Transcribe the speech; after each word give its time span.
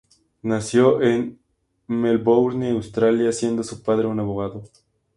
Nació 0.41 0.99
en 1.03 1.37
Melbourne, 1.85 2.71
Australia, 2.71 3.31
siendo 3.31 3.61
su 3.63 3.83
padre 3.83 4.07
un 4.07 4.19
abogado. 4.19 4.63